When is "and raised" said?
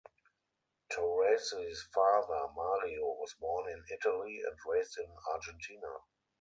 4.43-4.97